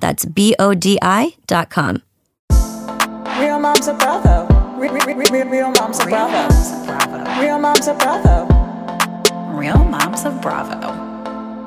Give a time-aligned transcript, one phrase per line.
[0.00, 2.02] That's B O D I.com.
[3.38, 4.46] Real moms of Bravo.
[4.78, 7.40] Real, real, real, real moms of Bravo.
[7.40, 8.60] Real moms of Bravo.
[9.60, 11.60] Real Moms of Bravo.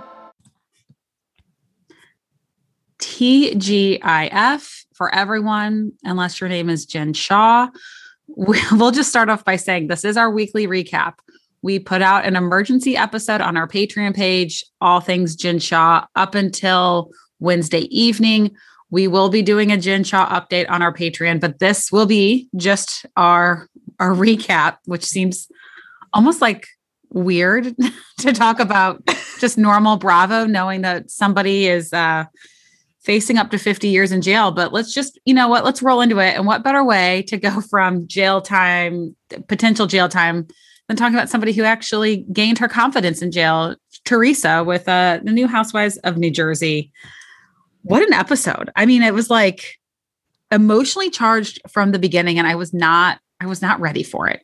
[2.97, 7.69] TGIF for everyone, unless your name is Jen Shah.
[8.35, 11.15] We'll just start off by saying this is our weekly recap.
[11.61, 16.33] We put out an emergency episode on our Patreon page, all things Jen Shah, up
[16.33, 17.11] until
[17.43, 18.55] Wednesday evening.
[18.89, 22.49] We will be doing a Jen Shah update on our Patreon, but this will be
[22.55, 23.67] just our
[23.99, 25.47] our recap, which seems
[26.13, 26.67] almost like
[27.09, 27.75] weird
[28.19, 29.03] to talk about
[29.39, 32.25] just normal Bravo, knowing that somebody is uh,
[33.03, 34.51] facing up to 50 years in jail.
[34.51, 36.35] But let's just, you know what, let's roll into it.
[36.35, 39.15] And what better way to go from jail time,
[39.47, 40.47] potential jail time,
[40.87, 45.31] than talking about somebody who actually gained her confidence in jail, Teresa, with uh, the
[45.31, 46.91] new Housewives of New Jersey.
[47.83, 48.71] What an episode.
[48.75, 49.79] I mean, it was like
[50.51, 54.41] emotionally charged from the beginning, and I was not, I was not ready for it.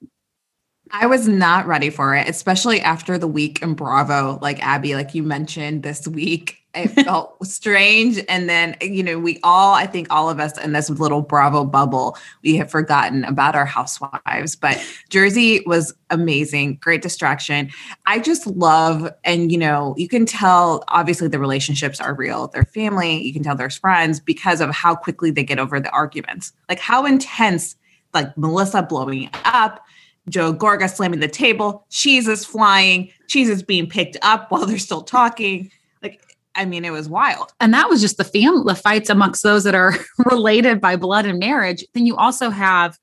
[0.91, 5.13] I was not ready for it, especially after the week in Bravo, like Abby, like
[5.13, 6.58] you mentioned this week.
[6.75, 8.23] It felt strange.
[8.29, 11.65] And then, you know, we all, I think all of us in this little Bravo
[11.65, 14.55] bubble, we have forgotten about our housewives.
[14.55, 17.71] But Jersey was amazing, great distraction.
[18.05, 22.47] I just love, and, you know, you can tell obviously the relationships are real.
[22.49, 25.89] They're family, you can tell there's friends because of how quickly they get over the
[25.89, 27.75] arguments, like how intense,
[28.13, 29.83] like Melissa blowing up
[30.29, 34.77] Joe Gorga slamming the table, cheese is flying, cheese is being picked up while they're
[34.77, 35.71] still talking.
[36.01, 36.21] Like,
[36.59, 37.53] I mean, it was wild.
[37.61, 39.93] And that was just the family the fights amongst those that are
[40.25, 41.85] related by blood and marriage.
[41.93, 42.97] Then you also have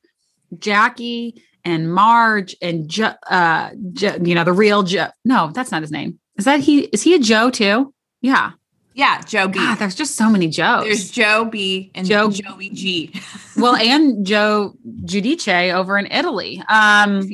[0.58, 5.08] Jackie and Marge and jo, uh, jo, you know the real Joe.
[5.24, 6.18] No, that's not his name.
[6.36, 6.80] Is that he?
[6.92, 7.94] Is he a Joe too?
[8.20, 8.52] Yeah.
[8.92, 9.58] Yeah, Joe B.
[9.58, 10.84] God, there's just so many Joes.
[10.84, 13.12] There's Joe B and Joe- Joey G.
[13.56, 14.74] well, and Joe
[15.04, 16.58] Giudice over in Italy.
[16.68, 17.28] Um,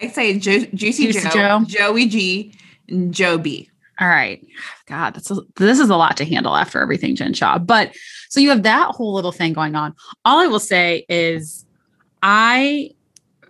[0.00, 1.64] I say Ju- Juicy, Juicy Joe, Joe.
[1.66, 2.54] Joey G,
[2.88, 3.69] and Joe B.
[4.00, 4.44] all right.
[4.86, 7.58] God, that's a, this is a lot to handle after everything Jen Shah.
[7.58, 7.94] But
[8.30, 9.94] so you have that whole little thing going on.
[10.24, 11.66] All I will say is
[12.22, 12.90] I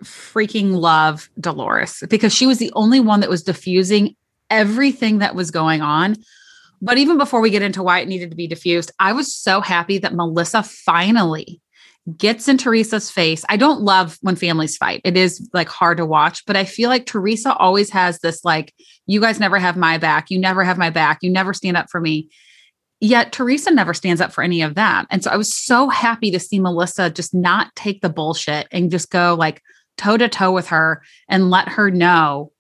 [0.03, 4.17] freaking love Dolores because she was the only one that was diffusing
[4.49, 6.17] everything that was going on.
[6.83, 9.61] But even before we get into why it needed to be diffused, I was so
[9.61, 11.61] happy that Melissa finally
[12.17, 13.45] gets in Teresa's face.
[13.49, 15.01] I don't love when families fight.
[15.05, 18.75] It is like hard to watch, but I feel like Teresa always has this like,
[19.07, 20.31] you guys never have my back.
[20.31, 21.19] You never have my back.
[21.23, 22.29] You never stand up for me.
[23.01, 25.07] Yet Teresa never stands up for any of that.
[25.11, 28.91] And so I was so happy to see Melissa just not take the bullshit and
[28.91, 29.63] just go like
[29.97, 32.53] toe to toe with her and let her know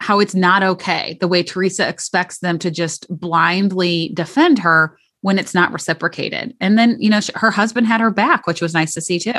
[0.00, 5.38] how it's not okay the way Teresa expects them to just blindly defend her when
[5.38, 6.54] it's not reciprocated.
[6.60, 9.18] And then, you know, sh- her husband had her back, which was nice to see
[9.18, 9.32] too.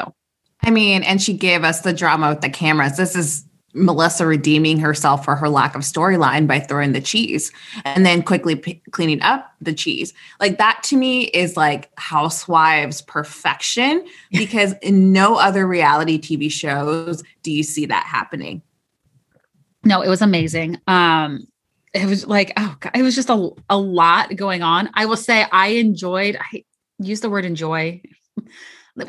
[0.63, 2.97] I mean, and she gave us the drama with the cameras.
[2.97, 7.51] This is Melissa redeeming herself for her lack of storyline by throwing the cheese
[7.83, 10.11] and then quickly p- cleaning up the cheese.
[10.39, 17.21] Like that to me is like housewives perfection because in no other reality TV shows
[17.43, 18.63] do you see that happening.
[19.83, 20.81] No, it was amazing.
[20.87, 21.45] Um,
[21.95, 24.89] it was like, oh, God, it was just a, a lot going on.
[24.93, 26.63] I will say I enjoyed, I
[26.99, 28.01] use the word enjoy.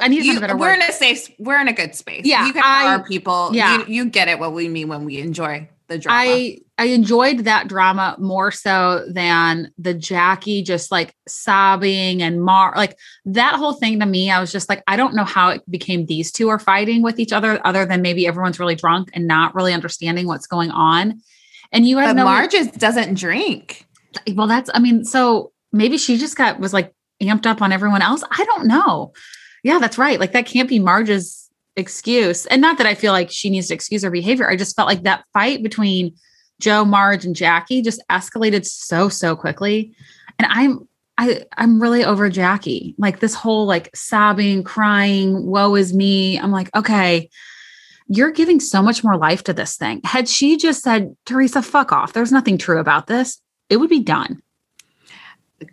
[0.00, 0.82] I need to find You, a better we're word.
[0.82, 2.22] in a safe, we're in a good space.
[2.24, 3.50] Yeah, you guys I- are people.
[3.52, 3.78] yeah.
[3.80, 4.38] you, you get it.
[4.38, 6.18] What we mean when we enjoy the drama.
[6.20, 12.72] I I enjoyed that drama more so than the Jackie just like sobbing and Mar
[12.76, 14.28] like that whole thing to me.
[14.30, 17.20] I was just like, I don't know how it became these two are fighting with
[17.20, 21.20] each other, other than maybe everyone's really drunk and not really understanding what's going on.
[21.72, 23.86] And you have but no Marge doesn't drink.
[24.34, 26.92] well, that's I mean, so maybe she just got was like
[27.22, 28.22] amped up on everyone else.
[28.30, 29.12] I don't know.
[29.62, 30.20] Yeah, that's right.
[30.20, 32.46] Like that can't be Marge's excuse.
[32.46, 34.48] And not that I feel like she needs to excuse her behavior.
[34.48, 36.14] I just felt like that fight between
[36.60, 39.94] Joe, Marge, and Jackie just escalated so, so quickly.
[40.38, 42.94] And I'm I I'm really over Jackie.
[42.98, 46.38] Like this whole like sobbing, crying, woe is me.
[46.38, 47.30] I'm like, okay,
[48.08, 50.00] you're giving so much more life to this thing.
[50.04, 52.12] Had she just said, Teresa, fuck off.
[52.12, 54.42] There's nothing true about this, it would be done.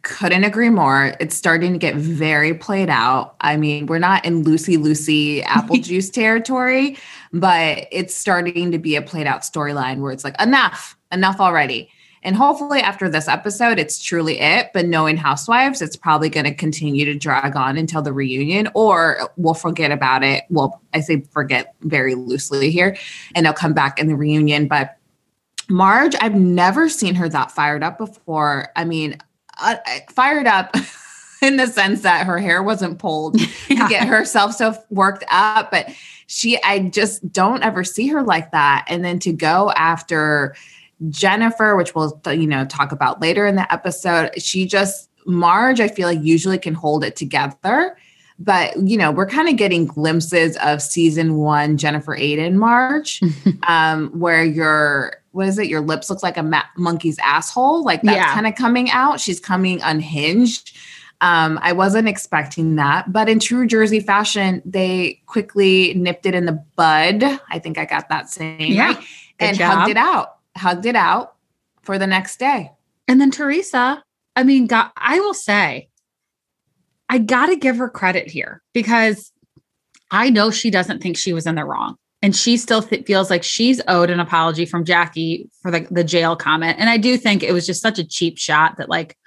[0.01, 1.13] Couldn't agree more.
[1.19, 3.35] It's starting to get very played out.
[3.41, 6.97] I mean, we're not in Lucy Lucy apple juice territory,
[7.33, 11.89] but it's starting to be a played out storyline where it's like, enough, enough already.
[12.23, 14.71] And hopefully, after this episode, it's truly it.
[14.73, 19.29] But knowing Housewives, it's probably going to continue to drag on until the reunion, or
[19.35, 20.45] we'll forget about it.
[20.49, 22.97] Well, I say forget very loosely here,
[23.35, 24.67] and they'll come back in the reunion.
[24.67, 24.97] But
[25.69, 28.69] Marge, I've never seen her that fired up before.
[28.75, 29.17] I mean,
[29.61, 29.75] uh,
[30.09, 30.75] fired up
[31.41, 33.83] in the sense that her hair wasn't pulled yeah.
[33.83, 35.89] to get herself so worked up, but
[36.27, 38.85] she, I just don't ever see her like that.
[38.87, 40.55] And then to go after
[41.09, 45.88] Jennifer, which we'll, you know, talk about later in the episode, she just, Marge, I
[45.88, 47.97] feel like usually can hold it together.
[48.39, 53.21] But, you know, we're kind of getting glimpses of season one Jennifer Aydin Marge,
[53.67, 55.67] um, where you're what is it?
[55.67, 57.83] Your lips look like a ma- monkey's asshole.
[57.83, 58.33] Like that's yeah.
[58.33, 59.19] kind of coming out.
[59.19, 60.77] She's coming unhinged.
[61.21, 66.45] Um, I wasn't expecting that, but in true Jersey fashion, they quickly nipped it in
[66.45, 67.23] the bud.
[67.50, 68.88] I think I got that saying yeah.
[68.88, 69.03] right,
[69.39, 69.73] and job.
[69.73, 70.38] hugged it out.
[70.57, 71.35] Hugged it out
[71.81, 72.71] for the next day.
[73.07, 74.03] And then Teresa,
[74.35, 75.89] I mean, God, I will say,
[77.09, 79.31] I got to give her credit here because
[80.09, 83.29] I know she doesn't think she was in the wrong and she still th- feels
[83.29, 86.77] like she's owed an apology from Jackie for the, the jail comment.
[86.79, 89.17] And I do think it was just such a cheap shot that, like,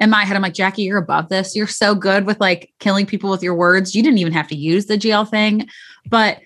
[0.00, 1.56] in my head, I'm like, Jackie, you're above this.
[1.56, 3.94] You're so good with like killing people with your words.
[3.94, 5.68] You didn't even have to use the jail thing.
[6.08, 6.38] But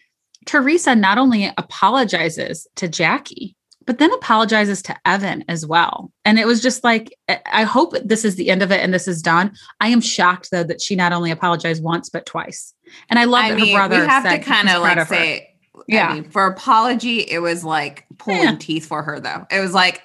[0.46, 3.54] Teresa not only apologizes to Jackie,
[3.86, 6.12] but then apologizes to Evan as well.
[6.24, 9.08] And it was just like, I hope this is the end of it and this
[9.08, 9.52] is done.
[9.80, 12.74] I am shocked though that she not only apologized once, but twice.
[13.08, 14.00] And I love I that mean, her brother.
[14.00, 15.54] We have to kind of like say,
[15.88, 16.08] yeah.
[16.08, 18.56] I mean, for apology, it was like pulling yeah.
[18.56, 19.46] teeth for her, though.
[19.50, 20.02] It was like,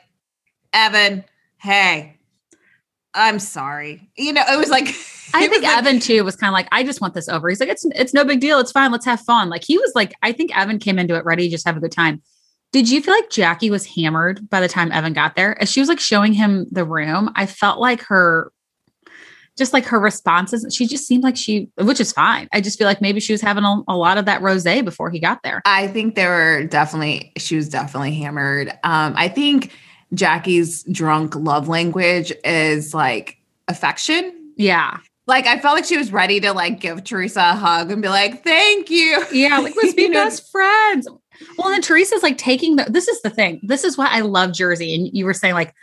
[0.74, 1.26] Evan,
[1.58, 2.18] hey,
[3.14, 4.10] I'm sorry.
[4.16, 4.88] You know, it was like
[5.34, 7.50] I think like, Evan too was kind of like, I just want this over.
[7.50, 8.60] He's like, it's it's no big deal.
[8.60, 8.92] It's fine.
[8.92, 9.50] Let's have fun.
[9.50, 11.92] Like he was like, I think Evan came into it ready, just have a good
[11.92, 12.22] time.
[12.72, 15.60] Did you feel like Jackie was hammered by the time Evan got there?
[15.62, 18.52] As she was like showing him the room, I felt like her
[19.58, 22.48] just like her responses, she just seemed like she, which is fine.
[22.54, 25.10] I just feel like maybe she was having a, a lot of that rose before
[25.10, 25.64] he got there.
[25.66, 28.70] I think there were definitely, she was definitely hammered.
[28.84, 29.74] Um, I think
[30.14, 33.38] Jackie's drunk love language is like
[33.68, 34.54] affection.
[34.58, 35.00] Yeah.
[35.26, 38.08] Like I felt like she was ready to like give Teresa a hug and be
[38.08, 41.06] like, "Thank you." Yeah, like let's be best friends.
[41.58, 42.86] Well, and Teresa's like taking the.
[42.90, 43.60] This is the thing.
[43.64, 44.94] This is why I love Jersey.
[44.94, 45.74] And you were saying like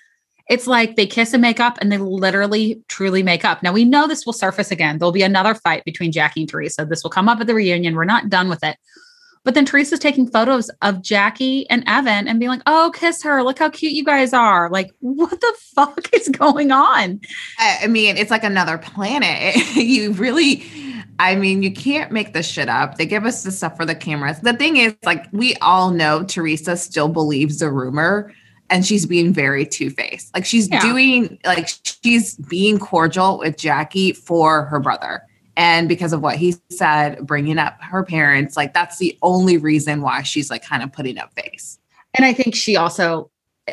[0.49, 3.63] it's like they kiss and make up and they literally truly make up.
[3.63, 4.99] Now we know this will surface again.
[4.99, 6.85] There'll be another fight between Jackie and Teresa.
[6.85, 7.95] This will come up at the reunion.
[7.95, 8.77] We're not done with it.
[9.45, 13.43] But then Teresa's taking photos of Jackie and Evan and being like, oh, kiss her.
[13.43, 14.71] Look how cute you guys are.
[14.71, 17.21] Like, what the fuck is going on?
[17.59, 19.57] I mean, it's like another planet.
[19.77, 20.65] you really,
[21.19, 22.97] I mean, you can't make this shit up.
[22.97, 24.41] They give us the stuff for the cameras.
[24.41, 28.33] The thing is, like, we all know Teresa still believes the rumor
[28.71, 30.35] and she's being very two-faced.
[30.35, 30.81] Like she's yeah.
[30.81, 31.69] doing like
[32.03, 35.23] she's being cordial with Jackie for her brother.
[35.57, 40.01] And because of what he said, bringing up her parents, like that's the only reason
[40.03, 41.79] why she's like kind of putting up face.
[42.15, 43.31] And I think she also,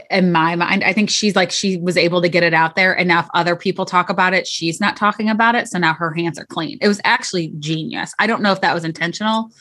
[0.09, 2.95] in my mind, I think she's like, she was able to get it out there.
[2.95, 5.67] If other people talk about it, she's not talking about it.
[5.67, 6.77] So now her hands are clean.
[6.81, 8.13] It was actually genius.
[8.17, 9.51] I don't know if that was intentional,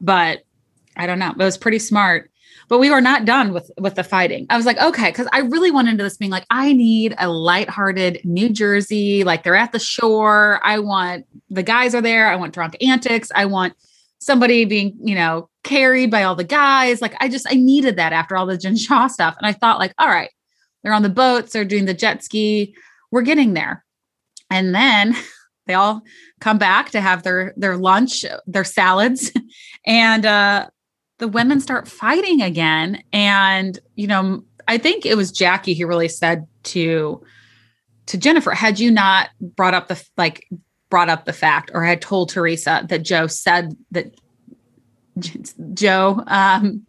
[0.00, 0.40] but
[0.96, 1.30] I don't know.
[1.30, 2.30] It was pretty smart
[2.68, 4.46] but we were not done with with the fighting.
[4.50, 7.28] I was like, okay, because I really went into this being like, I need a
[7.28, 10.60] lighthearted New Jersey, like they're at the shore.
[10.62, 12.28] I want the guys are there.
[12.28, 13.30] I want drunk antics.
[13.34, 13.74] I want
[14.18, 17.02] somebody being, you know, carried by all the guys.
[17.02, 19.36] Like I just I needed that after all the Jen Shah stuff.
[19.38, 20.30] And I thought, like, all right,
[20.82, 22.74] they're on the boats, they're doing the jet ski.
[23.10, 23.84] We're getting there.
[24.50, 25.14] And then
[25.66, 26.02] they all
[26.40, 29.30] come back to have their their lunch, their salads,
[29.86, 30.68] and uh
[31.18, 33.02] the women start fighting again.
[33.12, 37.22] And, you know, I think it was Jackie who really said to
[38.06, 40.48] to Jennifer, had you not brought up the like
[40.90, 44.14] brought up the fact or had told Teresa that Joe said that
[45.74, 46.86] Joe um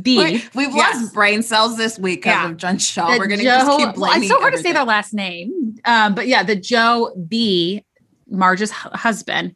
[0.00, 0.18] B.
[0.18, 1.02] Wait, we've yes.
[1.02, 2.50] lost brain cells this week because yeah.
[2.50, 3.08] of Jen Shah.
[3.08, 4.26] That We're going to just keep blaming.
[4.26, 4.64] So hard everything.
[4.64, 7.84] to say their last name, um, but yeah, the Joe B,
[8.30, 9.54] Marge's husband,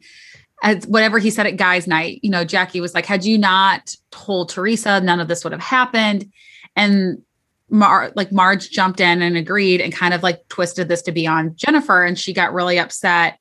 [0.63, 3.95] as whatever he said at guys night you know jackie was like had you not
[4.11, 6.31] told teresa none of this would have happened
[6.75, 7.21] and
[7.69, 11.25] Mar- like Marge jumped in and agreed and kind of like twisted this to be
[11.25, 13.39] on Jennifer and she got really upset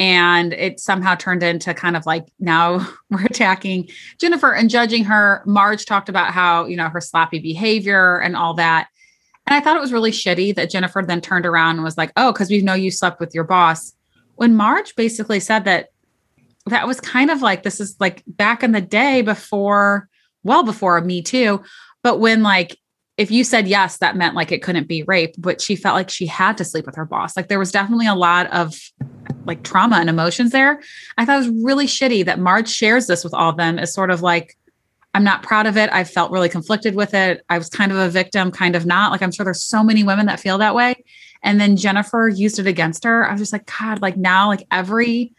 [0.00, 3.88] and it somehow turned into kind of like now we're attacking
[4.18, 5.42] Jennifer and judging her.
[5.46, 8.88] Marge talked about how you know her sloppy behavior and all that.
[9.46, 12.12] And I thought it was really shitty that Jennifer then turned around and was like
[12.16, 13.92] oh cuz we know you slept with your boss.
[14.36, 15.90] When Marge basically said that
[16.66, 20.08] that was kind of like this is like back in the day before
[20.42, 21.62] well before me too
[22.02, 22.78] but when like
[23.20, 26.08] if you said yes, that meant like it couldn't be rape, but she felt like
[26.08, 27.36] she had to sleep with her boss.
[27.36, 28.74] Like there was definitely a lot of
[29.44, 30.80] like trauma and emotions there.
[31.18, 33.92] I thought it was really shitty that Marge shares this with all of them as
[33.92, 34.56] sort of like,
[35.14, 35.90] I'm not proud of it.
[35.92, 37.44] I felt really conflicted with it.
[37.48, 39.10] I was kind of a victim, kind of not.
[39.10, 41.02] Like I'm sure there's so many women that feel that way.
[41.42, 43.26] And then Jennifer used it against her.
[43.26, 45.32] I was just like, God, like now, like every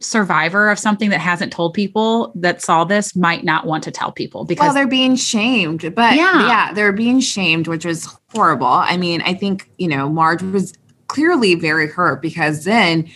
[0.00, 4.12] survivor of something that hasn't told people that saw this might not want to tell
[4.12, 5.94] people because well, they're being shamed.
[5.94, 6.46] But Yeah.
[6.46, 8.66] yeah, they're being shamed, which was horrible.
[8.66, 10.74] I mean, I think, you know, Marge was
[11.08, 13.08] clearly very hurt because then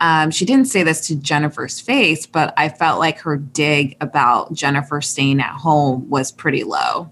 [0.00, 4.52] um, she didn't say this to Jennifer's face, but I felt like her dig about
[4.52, 7.10] Jennifer staying at home was pretty low.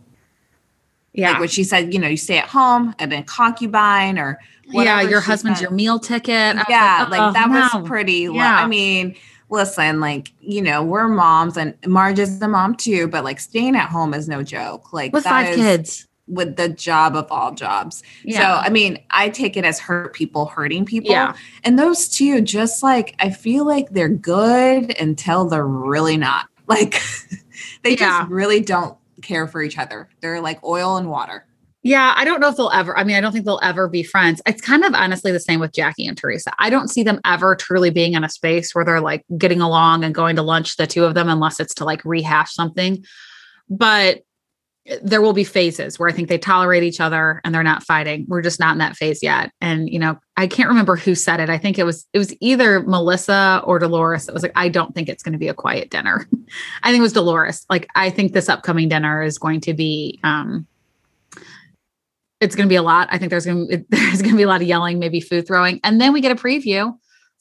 [1.13, 4.39] yeah, Like when she said, you know, you stay at home and then concubine or
[4.69, 5.65] yeah, your husband's said.
[5.65, 6.57] your meal ticket.
[6.69, 7.81] Yeah, like, oh, that no.
[7.81, 8.37] was pretty low.
[8.37, 8.57] Yeah.
[8.57, 9.17] I mean,
[9.49, 13.77] listen, like, you know, we're moms and Marge is the mom too, but like staying
[13.77, 14.93] at home is no joke.
[14.93, 16.06] Like with five is kids.
[16.29, 18.03] With the job of all jobs.
[18.25, 18.39] Yeah.
[18.39, 21.11] So I mean, I take it as hurt people hurting people.
[21.11, 21.35] Yeah.
[21.65, 26.47] And those two, just like I feel like they're good until they're really not.
[26.69, 27.01] Like
[27.85, 28.23] they Yeah.
[28.23, 30.09] just really don't care for each other.
[30.21, 31.47] They're like oil and water.
[31.85, 32.99] Yeah, I don't know if they'll ever.
[32.99, 34.43] I mean, I don't think they'll ever be friends.
[34.45, 36.51] It's kind of honestly the same with Jackie and Teresa.
[36.59, 40.03] I don't see them ever truly being in a space where they're like getting along
[40.03, 43.05] and going to lunch, the two of them, unless it's to like rehash something.
[43.71, 44.23] But
[45.03, 48.25] there will be phases where I think they tolerate each other and they're not fighting.
[48.29, 49.51] We're just not in that phase yet.
[49.61, 51.51] And you know, I can't remember who said it.
[51.51, 54.29] I think it was it was either Melissa or Dolores.
[54.29, 56.29] It was like, I don't think it's going to be a quiet dinner.
[56.83, 57.67] I think it was Dolores.
[57.69, 60.67] Like, I think this upcoming dinner is going to be um
[62.41, 63.09] it's going to be a lot.
[63.11, 65.47] I think there's going to there's going to be a lot of yelling, maybe food
[65.47, 66.97] throwing, and then we get a preview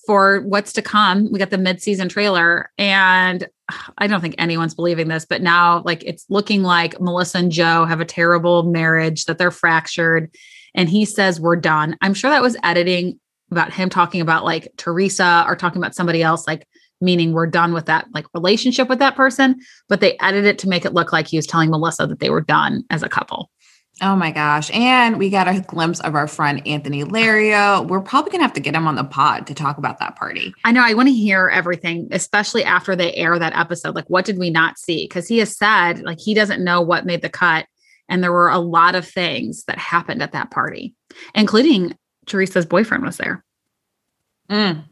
[0.06, 1.32] for what's to come.
[1.32, 3.48] We got the mid-season trailer, and
[3.98, 7.86] I don't think anyone's believing this, but now like it's looking like Melissa and Joe
[7.86, 10.34] have a terrible marriage, that they're fractured,
[10.76, 11.98] and he says we're done.
[12.02, 13.20] I'm sure that was editing
[13.52, 16.68] about him talking about like Teresa or talking about somebody else, like
[17.02, 20.70] meaning we're done with that like relationship with that person, but they edited it to
[20.70, 23.50] make it look like he was telling Melissa that they were done as a couple.
[24.02, 24.70] Oh my gosh.
[24.74, 27.88] And we got a glimpse of our friend Anthony Lario.
[27.88, 30.18] We're probably going to have to get him on the pod to talk about that
[30.18, 30.54] party.
[30.66, 33.96] I know I want to hear everything, especially after they air that episode.
[33.96, 35.06] Like, what did we not see?
[35.06, 37.68] Because he has said, like, he doesn't know what made the cut.
[38.10, 40.94] And there were a lot of things that happened at that party,
[41.34, 43.44] including Teresa's boyfriend was there,
[44.50, 44.84] Mm.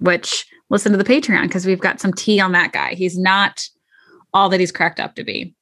[0.00, 2.94] which listen to the Patreon because we've got some tea on that guy.
[2.94, 3.64] He's not
[4.34, 5.54] all that he's cracked up to be.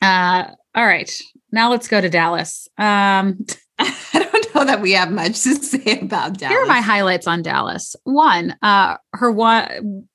[0.00, 1.16] Uh, all right.
[1.52, 2.66] Now let's go to Dallas.
[2.78, 3.44] Um,
[3.78, 6.54] I don't know that we have much to say about Dallas.
[6.54, 7.94] Here are my highlights on Dallas.
[8.04, 10.08] One, uh, her one,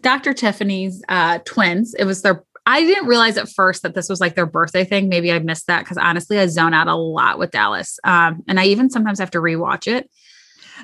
[0.00, 0.34] Dr.
[0.34, 1.94] Tiffany's uh, twins.
[1.94, 2.44] It was their.
[2.66, 5.08] I didn't realize at first that this was like their birthday thing.
[5.08, 8.60] Maybe I missed that because honestly, I zone out a lot with Dallas, um, and
[8.60, 10.10] I even sometimes have to rewatch it.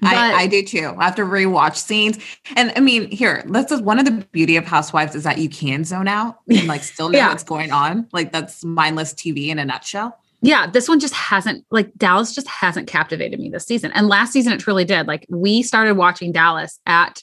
[0.01, 0.95] But- I, I do too.
[0.99, 2.19] I have to rewatch scenes.
[2.57, 5.49] And I mean, here, this is one of the beauty of Housewives is that you
[5.49, 7.29] can zone out and like still know Yeah.
[7.29, 8.09] what's going on.
[8.13, 10.19] Like that's mindless TV in a nutshell.
[10.43, 13.91] yeah, this one just hasn't like Dallas just hasn't captivated me this season.
[13.93, 15.07] And last season it truly did.
[15.07, 17.23] Like we started watching Dallas at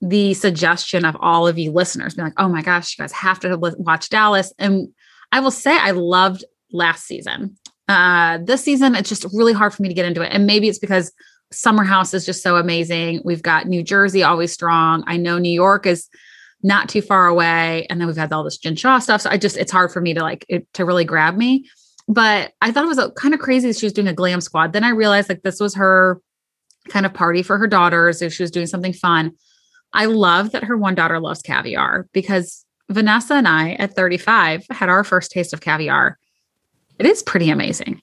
[0.00, 3.40] the suggestion of all of you listeners being like, "Oh my gosh, you guys have
[3.40, 4.88] to watch Dallas." And
[5.32, 7.56] I will say I loved last season.
[7.88, 10.28] Uh this season it's just really hard for me to get into it.
[10.32, 11.12] And maybe it's because
[11.52, 13.22] Summer House is just so amazing.
[13.24, 15.04] We've got New Jersey always strong.
[15.06, 16.08] I know New York is
[16.62, 19.20] not too far away and then we've had all this Jen Shah stuff.
[19.20, 21.66] So I just it's hard for me to like it, to really grab me
[22.08, 24.72] but I thought it was uh, kind of crazy she was doing a glam squad.
[24.72, 26.20] Then I realized like this was her
[26.88, 29.32] kind of party for her daughters if she was doing something fun.
[29.92, 34.88] I love that her one daughter loves caviar because Vanessa and I at 35 had
[34.88, 36.18] our first taste of caviar.
[36.98, 38.00] It is pretty amazing.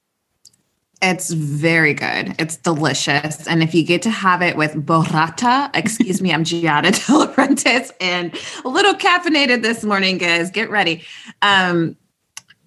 [1.05, 2.33] It's very good.
[2.39, 3.45] It's delicious.
[3.45, 7.91] And if you get to have it with burrata, excuse me, I'm Giada De Laurentiis
[7.99, 8.33] and
[8.63, 10.49] a little caffeinated this morning, guys.
[10.49, 11.03] Get ready.
[11.41, 11.97] Um,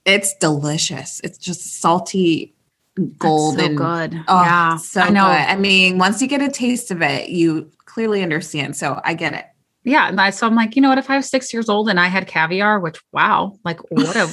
[0.05, 1.21] it's delicious.
[1.25, 2.55] It's just salty,
[3.17, 3.79] golden.
[3.79, 4.25] so good.
[4.29, 5.25] Oh, yeah, so I know.
[5.25, 5.31] good.
[5.31, 8.77] I mean, once you get a taste of it, you clearly understand.
[8.77, 9.47] So I get it.
[9.87, 10.99] Yeah, and I, so I'm like, you know what?
[10.99, 14.27] If I was six years old and I had caviar, which wow, like what a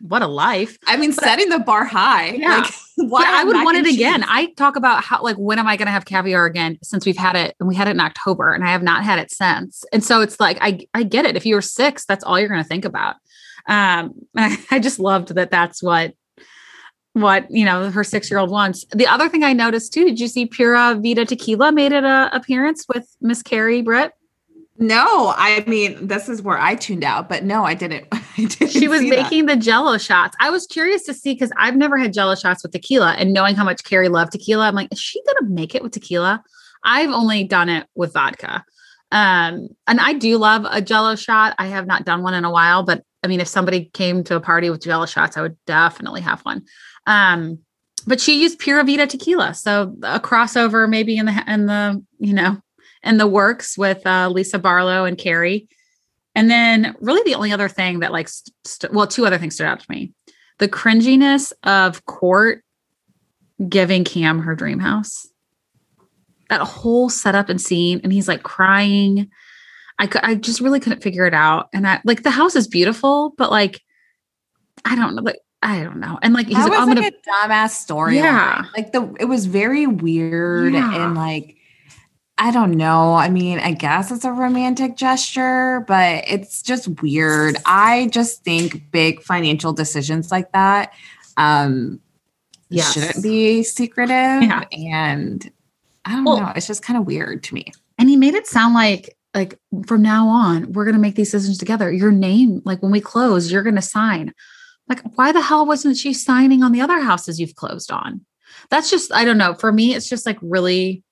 [0.00, 0.76] what a life.
[0.84, 2.30] I mean, setting the bar high.
[2.30, 2.58] Yeah.
[2.58, 4.24] Like, why I would want it again.
[4.26, 7.16] I talk about how like when am I going to have caviar again since we've
[7.16, 9.84] had it and we had it in October and I have not had it since.
[9.92, 11.36] And so it's like I I get it.
[11.36, 13.14] If you were 6, that's all you're going to think about.
[13.68, 16.14] Um I, I just loved that that's what
[17.12, 18.84] what, you know, her 6-year-old wants.
[18.94, 22.28] The other thing I noticed too, did you see Pura Vida Tequila made an uh,
[22.30, 24.12] appearance with Miss Kary Britt?
[24.78, 28.06] No, I mean, this is where I tuned out, but no, I didn't.
[28.12, 29.22] I didn't She was see that.
[29.22, 30.36] making the jello shots.
[30.40, 33.54] I was curious to see because I've never had jello shots with tequila and knowing
[33.54, 36.42] how much Kary loved tequila, I'm like, is she gonna make it with tequila?
[36.84, 38.64] I've only done it with vodka.
[39.12, 41.54] Um, and I do love a jello shot.
[41.58, 44.36] I have not done one in a while, but I mean, if somebody came to
[44.36, 46.64] a party with jello shots, I would definitely have one.
[47.06, 47.60] Um,
[48.06, 49.54] but she used Pura Vida tequila.
[49.54, 52.58] So a crossover maybe in the in the, you know,
[53.06, 55.68] in the works with uh, Lisa Barlow and Kary.
[56.34, 59.66] And then, really, the only other thing that, like, st- well, two other things stood
[59.66, 60.12] out to me
[60.58, 62.62] the cringiness of Court
[63.68, 65.26] giving Cam her dream house.
[66.48, 69.30] That whole setup and scene, and he's like crying.
[69.98, 71.68] I, I just really couldn't figure it out.
[71.72, 73.80] And I like the house is beautiful, but like,
[74.84, 75.22] I don't know.
[75.22, 76.18] Like, I don't know.
[76.22, 78.16] And like, he's that like, was I'm like gonna, a dumbass story.
[78.16, 78.66] Yeah.
[78.76, 81.04] Like the it was very weird Yeah.
[81.04, 81.56] and like
[82.38, 83.14] I don't know.
[83.14, 87.56] I mean, I guess it's a romantic gesture, but it's just weird.
[87.64, 90.92] I just think big financial decisions like that
[91.38, 92.00] um
[92.68, 92.92] Yes.
[92.94, 94.42] shouldn't be secretive.
[94.42, 94.64] Yeah.
[94.72, 95.50] And
[96.04, 96.52] I don't Well- know.
[96.56, 97.72] It's just kind of weird to me.
[97.98, 101.30] and he made it sound like like from now on we're going to make these
[101.30, 104.32] decisions together your name like when we close you're going to sign
[104.88, 108.20] like why the hell wasn't she signing on the other houses you've closed on
[108.70, 111.02] that's just i don't know for me it's just like really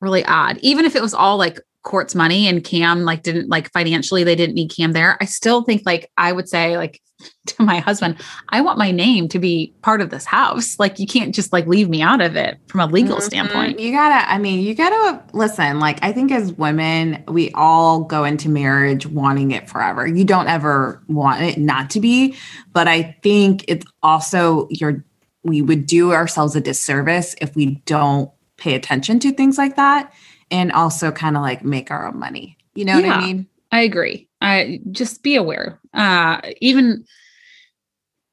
[0.00, 3.70] really odd even if it was all like court's money and cam like didn't like
[3.72, 7.00] financially they didn't need cam there i still think like i would say like
[7.46, 8.16] to my husband
[8.50, 11.66] i want my name to be part of this house like you can't just like
[11.66, 13.22] leave me out of it from a legal Mhm.
[13.22, 15.78] standpoint You gotta, I mean, you gotta listen.
[15.80, 20.06] Like, I think as women, we all go into marriage wanting it forever.
[20.06, 22.36] You don't ever want it not to be.
[22.72, 25.04] But I think it's also your,
[25.44, 30.12] we would do ourselves a disservice if we don't pay attention to things like that
[30.50, 32.56] and also kind of like make our own money.
[32.74, 33.46] You know what I mean?
[33.72, 34.28] I agree.
[34.40, 35.80] I just be aware.
[35.94, 37.04] Uh even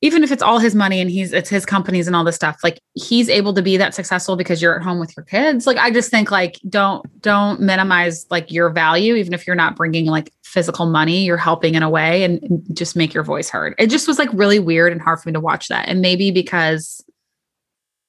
[0.01, 2.57] even if it's all his money and he's it's his companies and all this stuff,
[2.61, 5.65] like he's able to be that successful because you're at home with your kids.
[5.65, 9.77] Like I just think like don't don't minimize like your value even if you're not
[9.77, 13.75] bringing like physical money, you're helping in a way and just make your voice heard.
[13.79, 15.87] It just was like really weird and hard for me to watch that.
[15.87, 17.01] And maybe because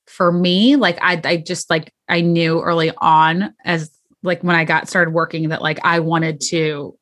[0.07, 3.91] for me, like I I just like I knew early on as
[4.23, 6.97] like when I got started working that like I wanted to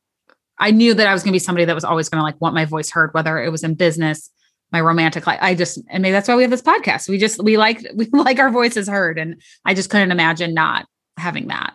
[0.59, 2.39] I knew that I was going to be somebody that was always going to like
[2.39, 4.29] want my voice heard, whether it was in business,
[4.71, 5.39] my romantic life.
[5.41, 7.09] I just, and maybe that's why we have this podcast.
[7.09, 9.17] We just, we like, we like our voices heard.
[9.17, 10.85] And I just couldn't imagine not
[11.17, 11.73] having that.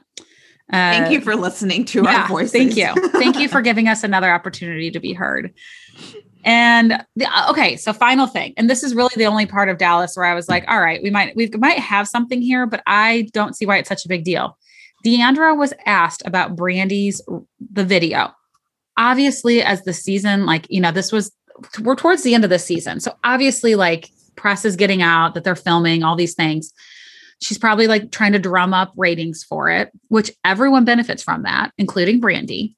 [0.71, 2.53] Uh, Thank you for listening to yeah, our voices.
[2.53, 3.09] Thank you.
[3.11, 5.55] Thank you for giving us another opportunity to be heard.
[6.49, 9.77] And the, uh, okay, so final thing, and this is really the only part of
[9.77, 12.83] Dallas where I was like, all right, we might we might have something here, but
[12.87, 14.57] I don't see why it's such a big deal.
[15.05, 17.21] D'Andra was asked about Brandi's
[17.71, 18.33] the video.
[18.97, 21.31] Obviously, as the season, like you know, this was
[21.83, 25.45] we're towards the end of the season, so obviously, like press is getting out that
[25.45, 26.73] they're filming all these things.
[27.43, 31.73] She's probably like trying to drum up ratings for it, which everyone benefits from that,
[31.77, 32.75] including Brandi.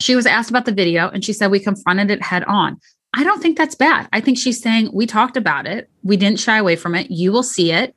[0.00, 2.78] She was asked about the video and she said, We confronted it head on.
[3.12, 4.08] I don't think that's bad.
[4.12, 5.90] I think she's saying, We talked about it.
[6.02, 7.10] We didn't shy away from it.
[7.10, 7.94] You will see it,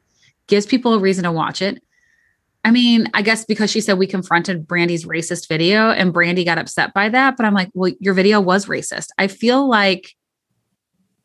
[0.47, 1.83] gives people a reason to watch it.
[2.65, 6.57] I mean, I guess because she said we confronted Brandi's racist video and Brandi got
[6.57, 7.37] upset by that.
[7.37, 9.07] But I'm like, Well, your video was racist.
[9.17, 10.15] I feel like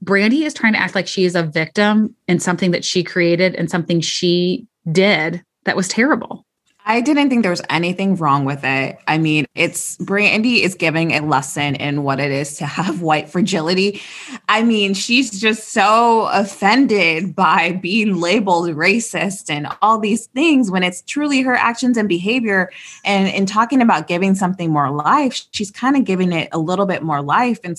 [0.05, 3.55] Brandi is trying to act like she is a victim in something that she created
[3.55, 6.47] and something she did that was terrible.
[6.89, 8.99] I didn't think there was anything wrong with it.
[9.07, 13.29] I mean, it's Brandi is giving a lesson in what it is to have white
[13.29, 14.01] fragility.
[14.49, 20.83] I mean, she's just so offended by being labeled racist and all these things when
[20.83, 22.71] it's truly her actions and behavior.
[23.05, 26.87] And in talking about giving something more life, she's kind of giving it a little
[26.87, 27.61] bit more life.
[27.65, 27.79] And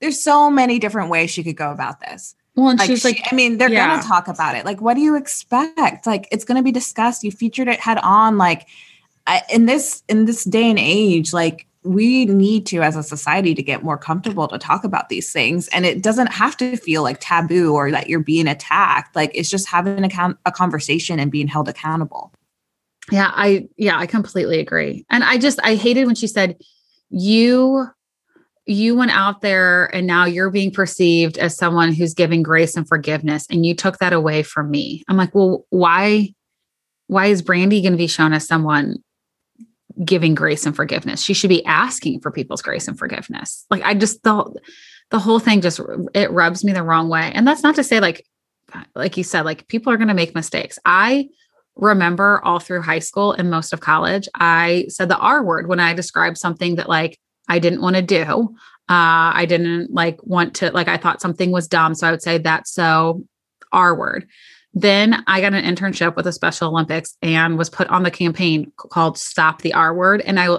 [0.00, 2.34] there's so many different ways she could go about this.
[2.58, 3.86] Well, and Like, she's she- like, I mean, they're yeah.
[3.86, 4.64] gonna talk about it.
[4.64, 6.06] Like, what do you expect?
[6.08, 7.22] Like, it's gonna be discussed.
[7.22, 8.36] You featured it head on.
[8.36, 8.66] Like,
[9.28, 13.54] I, in this in this day and age, like we need to, as a society,
[13.54, 17.04] to get more comfortable to talk about these things, and it doesn't have to feel
[17.04, 19.14] like taboo or that you're being attacked.
[19.14, 22.32] Like, it's just having a, con- a conversation and being held accountable.
[23.12, 25.06] Yeah, I yeah, I completely agree.
[25.10, 26.56] And I just I hated when she said
[27.10, 27.86] you
[28.68, 32.86] you went out there and now you're being perceived as someone who's giving grace and
[32.86, 35.02] forgiveness and you took that away from me.
[35.08, 36.34] I'm like well why
[37.06, 38.96] why is brandi going to be shown as someone
[40.04, 41.22] giving grace and forgiveness?
[41.22, 43.64] She should be asking for people's grace and forgiveness.
[43.70, 44.54] Like i just thought
[45.10, 45.80] the whole thing just
[46.12, 47.32] it rubs me the wrong way.
[47.34, 48.22] And that's not to say like
[48.94, 50.78] like you said like people are going to make mistakes.
[50.84, 51.30] I
[51.74, 55.78] remember all through high school and most of college i said the r word when
[55.78, 57.16] i described something that like
[57.48, 58.54] I didn't want to do.
[58.90, 61.94] Uh, I didn't like want to, like, I thought something was dumb.
[61.94, 63.24] So I would say that's so
[63.72, 64.26] R word.
[64.74, 68.72] Then I got an internship with the Special Olympics and was put on the campaign
[68.76, 70.20] called Stop the R word.
[70.22, 70.58] And I,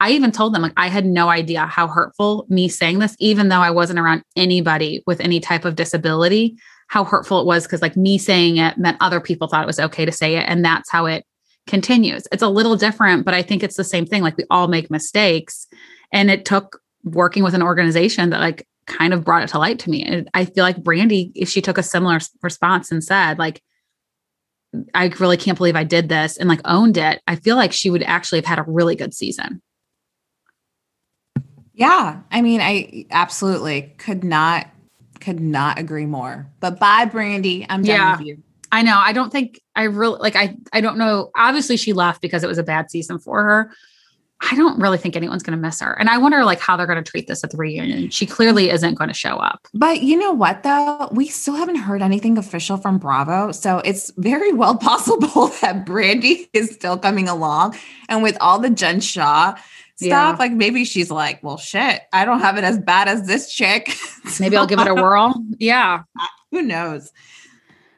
[0.00, 3.48] I even told them like I had no idea how hurtful me saying this, even
[3.48, 6.56] though I wasn't around anybody with any type of disability,
[6.88, 9.80] how hurtful it was because like me saying it meant other people thought it was
[9.80, 10.44] okay to say it.
[10.48, 11.24] And that's how it
[11.66, 12.26] continues.
[12.32, 14.22] It's a little different, but I think it's the same thing.
[14.22, 15.66] Like we all make mistakes.
[16.12, 19.78] And it took working with an organization that like kind of brought it to light
[19.80, 20.02] to me.
[20.02, 23.62] And I feel like Brandi, if she took a similar response and said, like,
[24.94, 27.90] I really can't believe I did this and like owned it, I feel like she
[27.90, 29.62] would actually have had a really good season.
[31.74, 32.20] Yeah.
[32.30, 34.68] I mean, I absolutely could not
[35.20, 36.50] could not agree more.
[36.60, 37.66] But bye, Brandi.
[37.68, 38.16] I'm done Yeah.
[38.16, 38.42] with you.
[38.72, 38.98] I know.
[38.98, 41.30] I don't think I really like I I don't know.
[41.36, 43.72] Obviously she left because it was a bad season for her.
[44.42, 45.92] I don't really think anyone's going to miss her.
[46.00, 48.08] And I wonder like how they're going to treat this at the reunion.
[48.10, 49.68] She clearly isn't going to show up.
[49.74, 51.08] But you know what though?
[51.12, 53.52] We still haven't heard anything official from Bravo.
[53.52, 57.76] So it's very well possible that Brandi is still coming along.
[58.08, 59.54] And with all the Jen Shah
[59.96, 60.36] stuff, Yeah.
[60.38, 63.90] like maybe she's like, well, shit, I don't have it as bad as this chick.
[64.40, 65.34] Maybe I'll give it a whirl.
[65.58, 66.04] Yeah.
[66.50, 67.12] Who knows?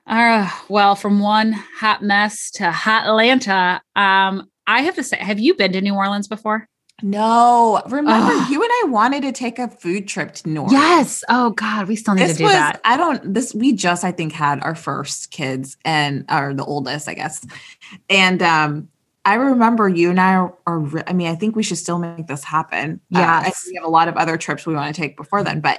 [0.07, 5.38] Uh, well, from one hot mess to hot Atlanta, um, I have to say, have
[5.38, 6.66] you been to New Orleans before?
[7.03, 10.72] No, remember you and I wanted to take a food trip to New Orleans.
[10.72, 11.25] Yes.
[11.29, 12.81] Oh God, we still need This to do was, that.
[12.85, 17.09] I don't, this, we just, I think, had our first kids and, or the oldest,
[17.09, 17.44] I guess.
[18.09, 18.88] And, um,
[19.25, 22.27] I remember you and I are, are I mean, I think we should still make
[22.27, 23.01] this happen.
[23.14, 25.44] Uh, I think we have a lot of other trips we want to take before
[25.44, 25.79] then, but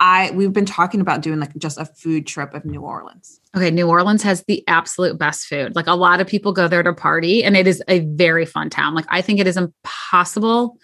[0.00, 3.40] I, we've been talking about doing like just a food trip of New Orleans.
[3.56, 5.76] Okay, New Orleans has the absolute best food.
[5.76, 8.70] Like a lot of people go there to party, and it is a very fun
[8.70, 8.94] town.
[8.94, 10.78] Like I think it is impossible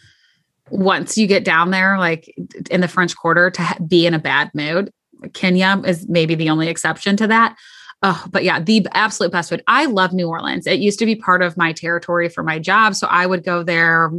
[0.70, 2.32] once you get down there, like
[2.70, 4.92] in the French Quarter, to be in a bad mood.
[5.34, 7.56] Kenya is maybe the only exception to that.
[8.02, 9.62] Oh, but yeah, the absolute best food.
[9.66, 10.66] I love New Orleans.
[10.66, 13.62] It used to be part of my territory for my job, so I would go
[13.62, 14.10] there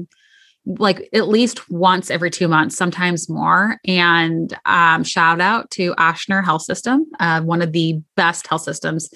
[0.66, 3.78] like at least once every two months, sometimes more.
[3.88, 9.10] And um, shout out to Ochsner Health System, uh, one of the best health systems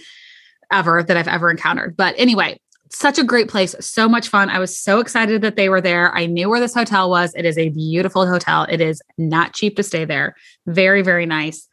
[0.72, 1.96] ever that I've ever encountered.
[1.96, 4.50] But anyway, such a great place, so much fun.
[4.50, 6.16] I was so excited that they were there.
[6.16, 7.34] I knew where this hotel was.
[7.36, 8.66] It is a beautiful hotel.
[8.70, 10.36] It is not cheap to stay there.
[10.66, 11.68] Very, very nice.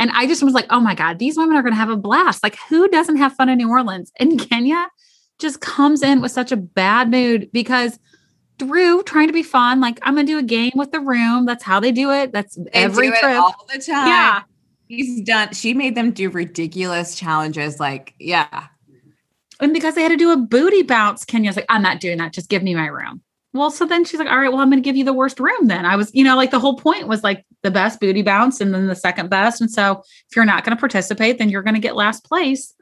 [0.00, 1.96] And I just was like, oh my God, these women are going to have a
[1.96, 2.42] blast.
[2.42, 4.10] Like, who doesn't have fun in New Orleans?
[4.18, 4.88] And Kenya
[5.38, 7.98] just comes in with such a bad mood because
[8.58, 11.44] Drew trying to be fun, like, I'm to do a game with the room.
[11.44, 12.32] That's how they do it.
[12.32, 13.24] That's They every trip.
[13.24, 14.08] all the time.
[14.08, 14.42] Yeah.
[14.86, 17.80] He's done, she made them do ridiculous challenges.
[17.80, 18.66] Like, yeah.
[19.60, 22.32] And because they had to do a booty bounce, Kenya's like, I'm not doing that.
[22.32, 23.22] Just give me my room.
[23.54, 25.38] Well, so then she's like, all right, well, I'm going to give you the worst
[25.38, 25.86] room then.
[25.86, 28.74] I was, you know, like the whole point was like the best booty bounce and
[28.74, 29.60] then the second best.
[29.60, 32.74] And so if you're not going to participate, then you're going to get last place.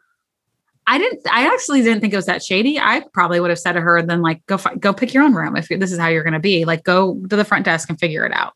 [0.86, 2.78] I didn't, I actually didn't think it was that shady.
[2.78, 5.34] I probably would have said to her, then like, go, fi- go pick your own
[5.34, 5.56] room.
[5.56, 7.98] If this is how you're going to be, like, go to the front desk and
[7.98, 8.54] figure it out.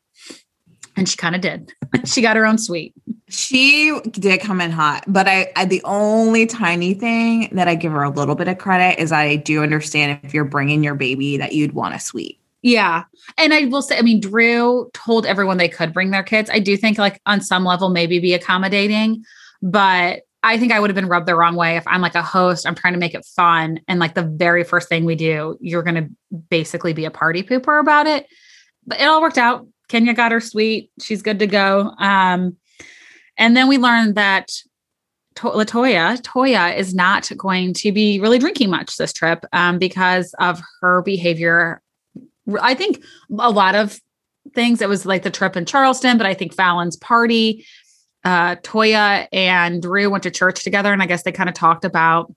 [0.97, 1.73] And she kind of did.
[2.05, 2.95] she got her own suite.
[3.29, 7.93] She did come in hot, but I, I the only tiny thing that I give
[7.93, 11.37] her a little bit of credit is I do understand if you're bringing your baby
[11.37, 12.41] that you'd want a suite.
[12.63, 13.05] Yeah.
[13.37, 16.51] And I will say, I mean, Drew told everyone they could bring their kids.
[16.51, 19.25] I do think, like, on some level, maybe be accommodating,
[19.63, 22.23] but I think I would have been rubbed the wrong way if I'm like a
[22.23, 23.81] host, I'm trying to make it fun.
[23.89, 26.09] And like the very first thing we do, you're going to
[26.51, 28.29] basically be a party pooper about it.
[28.87, 29.67] But it all worked out.
[29.89, 30.93] Kenya got her suite.
[31.01, 31.93] She's good to go.
[31.99, 32.57] Um,
[33.37, 34.53] and then we learned that
[35.35, 40.33] to- Latoya, Toya is not going to be really drinking much this trip um, because
[40.39, 41.83] of her behavior.
[42.63, 43.03] I think
[43.37, 44.01] a lot of
[44.55, 44.81] things.
[44.81, 47.67] It was like the trip in Charleston, but I think Falynn's party.
[48.27, 51.85] Uh, Toya and Drew went to church together, and I guess they kind of talked
[51.85, 52.35] about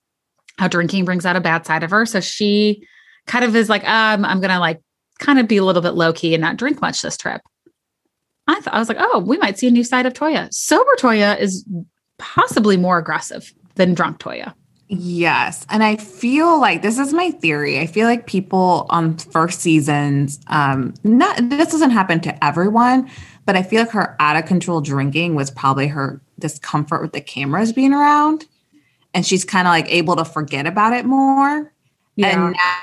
[0.56, 2.06] how drinking brings out a bad side of her.
[2.06, 2.86] So she
[3.26, 4.80] kind of is like, um, I'm gonna like
[5.18, 7.40] kind of be a little bit low key and not drink much this trip.
[8.46, 10.48] I thought I was like, oh, we might see a new side of Toya.
[10.54, 11.66] Sober Toya is
[12.18, 14.54] possibly more aggressive than drunk Toya.
[14.92, 15.64] Yes.
[15.70, 17.78] And I feel like this is my theory.
[17.78, 23.08] I feel like people on first seasons, um, not this doesn't happen to everyone,
[23.46, 27.20] but I feel like her out of control drinking was probably her discomfort with the
[27.20, 28.46] cameras being around.
[29.12, 31.72] And she's kind of like able to forget about it more.
[32.22, 32.76] And now,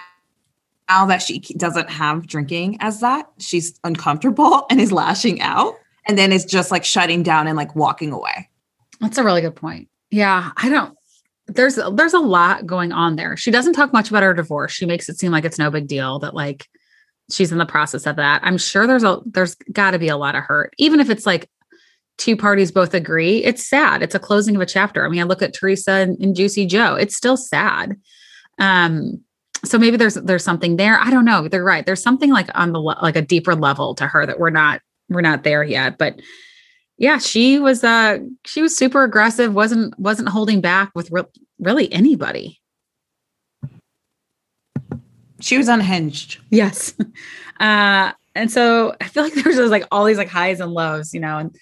[0.89, 6.17] now that she doesn't have drinking as that, she's uncomfortable and is lashing out and
[6.17, 8.49] then is just like shutting down and like walking away.
[8.99, 9.89] That's a really good point.
[10.09, 10.97] Yeah, I don't
[11.47, 13.37] there's there's a lot going on there.
[13.37, 14.73] She doesn't talk much about her divorce.
[14.73, 16.67] She makes it seem like it's no big deal that like
[17.31, 18.41] she's in the process of that.
[18.43, 20.73] I'm sure there's a there's got to be a lot of hurt.
[20.77, 21.49] Even if it's like
[22.17, 24.01] two parties both agree, it's sad.
[24.01, 25.05] It's a closing of a chapter.
[25.05, 26.95] I mean, I look at Teresa and, and Juicy Joe.
[26.95, 27.95] It's still sad.
[28.59, 29.21] Um
[29.65, 30.99] so maybe there's there's something there.
[30.99, 31.47] I don't know.
[31.47, 31.85] They're right.
[31.85, 35.21] There's something like on the like a deeper level to her that we're not we're
[35.21, 36.19] not there yet, but
[36.97, 41.23] yeah, she was uh she was super aggressive, wasn't wasn't holding back with re-
[41.59, 42.59] really anybody.
[45.39, 46.39] She was unhinged.
[46.49, 46.93] Yes.
[47.59, 51.11] Uh and so I feel like there's just like all these like highs and lows,
[51.11, 51.57] you know, and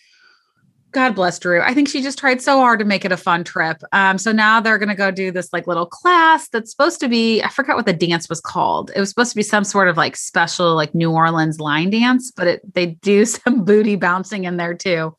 [0.91, 1.61] God bless Drew.
[1.61, 3.81] I think she just tried so hard to make it a fun trip.
[3.91, 7.41] Um, so now they're gonna go do this like little class that's supposed to be,
[7.43, 8.91] I forgot what the dance was called.
[8.95, 12.31] It was supposed to be some sort of like special like New Orleans line dance,
[12.31, 15.15] but it they do some booty bouncing in there too,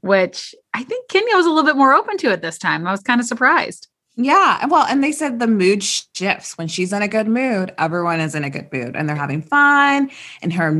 [0.00, 2.86] which I think Kenya was a little bit more open to it this time.
[2.86, 3.88] I was kind of surprised.
[4.16, 4.64] Yeah.
[4.66, 7.74] Well, and they said the mood shifts when she's in a good mood.
[7.76, 10.10] Everyone is in a good mood and they're having fun.
[10.40, 10.72] And her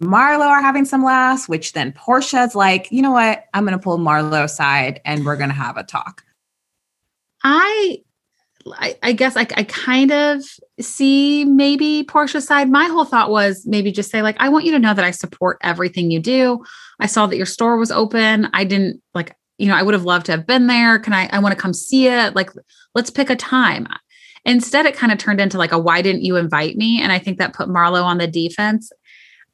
[0.00, 3.44] Marlo are having some laughs, which then Porsha's like, you know what?
[3.54, 6.22] I'm going to pull Marlo aside and we're going to have a talk.
[7.42, 7.98] I,
[8.72, 10.42] I, I guess I, I kind of
[10.80, 12.70] see maybe Porsha's side.
[12.70, 15.10] My whole thought was maybe just say like, I want you to know that I
[15.10, 16.64] support everything you do.
[17.00, 18.48] I saw that your store was open.
[18.52, 20.98] I didn't like, you know, I would have loved to have been there.
[20.98, 22.36] Can I, I want to come see it.
[22.36, 22.50] Like,
[22.94, 23.88] let's pick a time.
[24.44, 27.00] Instead, it kind of turned into like a, why didn't you invite me?
[27.00, 28.92] And I think that put Marlo on the defense.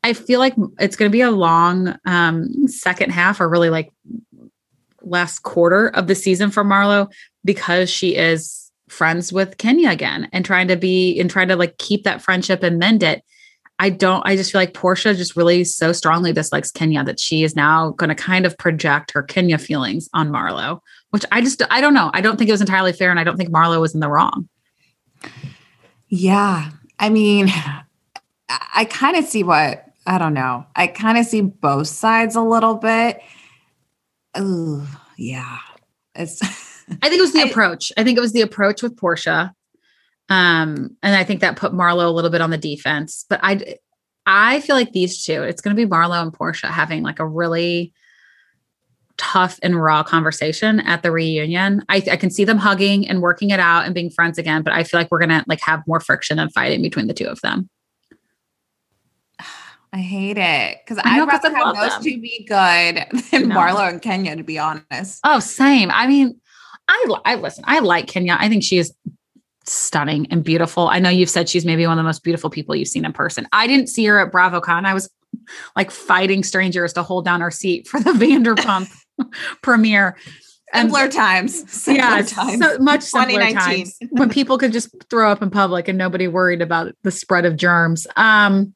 [0.02, 3.92] I feel like it's going to be a long um, second half or really like
[5.00, 7.12] last quarter of the season for Marlo
[7.44, 11.78] because she is friends with Kenya again and trying to be and trying to like
[11.78, 13.22] keep that friendship and mend it.
[13.80, 17.44] I don't, I just feel like Porsha just really so strongly dislikes Kenya that she
[17.44, 21.62] is now going to kind of project her Kenya feelings on Marlo, which I just,
[21.70, 22.10] I don't know.
[22.12, 23.10] I don't think it was entirely fair.
[23.10, 24.50] And I don't think Marlo was in the wrong.
[26.08, 26.70] Yeah.
[26.98, 27.48] I mean,
[28.50, 30.66] I, kind of see what I don't know.
[30.76, 33.22] I kind of see both sides a little bit.
[34.34, 35.56] Oh, yeah.
[36.14, 37.92] It's I think it was the I, approach.
[37.96, 39.52] I think it was the approach with Porsha.
[40.30, 43.26] Um, and I think that put Marlo a little bit on the defense.
[43.28, 43.76] But I
[44.24, 47.92] I feel like these two, it's gonna be Marlo and Porsha having like a really
[49.16, 51.84] tough and raw conversation at the reunion.
[51.88, 54.72] I, I can see them hugging and working it out and being friends again, but
[54.72, 57.40] I feel like we're gonna like have more friction and fighting between the two of
[57.40, 57.68] them.
[59.92, 62.02] I hate it because I'd rather have those them.
[62.04, 63.56] two be good than no.
[63.56, 65.18] Marlo and Kenya, to be honest.
[65.24, 65.90] Oh, same.
[65.90, 66.40] I mean,
[66.86, 68.36] I, I listen, I like Kenya.
[68.38, 68.94] I think she is
[69.70, 70.88] stunning and beautiful.
[70.88, 73.12] I know you've said she's maybe one of the most beautiful people you've seen in
[73.12, 73.46] person.
[73.52, 74.84] I didn't see her at BravoCon.
[74.84, 75.10] I was
[75.76, 78.90] like fighting strangers to hold down our seat for the Vanderpump
[79.62, 80.16] premiere.
[80.72, 81.72] Simpler and, times.
[81.72, 82.64] Simpler yeah, times.
[82.64, 86.62] So much simpler times when people could just throw up in public and nobody worried
[86.62, 88.06] about the spread of germs.
[88.14, 88.72] Um,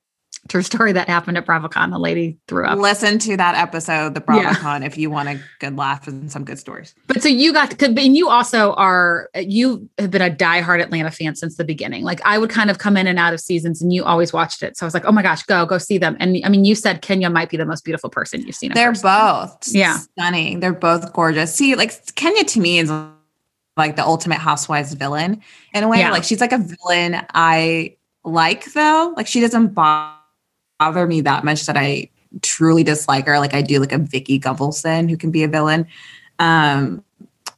[0.49, 1.91] True story that happened at BravoCon.
[1.91, 2.79] The lady threw up.
[2.79, 4.87] Listen to that episode, the BravoCon, yeah.
[4.87, 6.95] if you want a good laugh and some good stories.
[7.07, 11.11] But so you got, to, and you also are, you have been a diehard Atlanta
[11.11, 12.05] fan since the beginning.
[12.05, 14.63] Like I would kind of come in and out of seasons, and you always watched
[14.63, 14.77] it.
[14.77, 16.17] So I was like, oh my gosh, go go see them.
[16.21, 18.73] And I mean, you said Kenya might be the most beautiful person you've seen.
[18.75, 19.09] They're person.
[19.09, 20.61] both, yeah, stunning.
[20.61, 21.55] They're both gorgeous.
[21.55, 22.93] See, like Kenya to me is
[23.77, 26.01] like the ultimate housewives villain in a way.
[26.01, 26.11] Yeah.
[26.11, 29.15] Like she's like a villain I like though.
[29.17, 30.14] Like she doesn't bother
[30.85, 32.11] bother me that much that I
[32.43, 33.39] truly dislike her.
[33.39, 35.87] Like I do like a Vicki Gunvalson who can be a villain.
[36.39, 37.03] Um,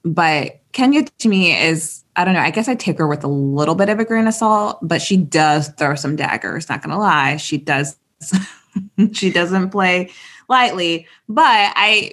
[0.04, 3.28] but Kenya to me is, I don't know, I guess I take her with a
[3.28, 6.98] little bit of a grain of salt, but she does throw some daggers, not gonna
[6.98, 7.36] lie.
[7.36, 7.96] She does
[9.12, 10.10] she doesn't play
[10.48, 11.06] lightly.
[11.28, 12.12] But I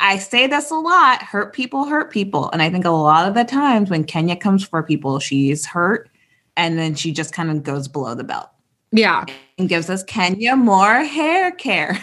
[0.00, 2.50] I say this a lot, hurt people hurt people.
[2.52, 6.08] And I think a lot of the times when Kenya comes for people, she's hurt
[6.56, 8.48] and then she just kind of goes below the belt.
[8.94, 9.24] Yeah.
[9.58, 11.98] And gives us Kenya more hair care.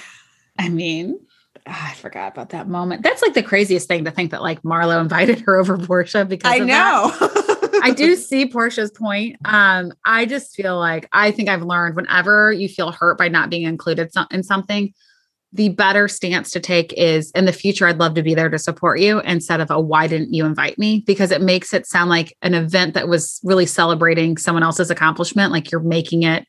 [0.59, 1.17] I mean,
[1.65, 3.01] oh, I forgot about that moment.
[3.03, 6.51] That's like the craziest thing to think that like Marlo invited her over Porsha because
[6.51, 7.11] I know.
[7.81, 9.37] I do see Porsha's point.
[9.45, 13.49] Um, I just feel like I think I've learned whenever you feel hurt by not
[13.49, 14.93] being included in something,
[15.53, 18.59] the better stance to take is in the future, I'd love to be there to
[18.59, 21.03] support you instead of a why didn't you invite me?
[21.05, 25.51] Because it makes it sound like an event that was really celebrating someone else's accomplishment,
[25.51, 26.45] like you're making it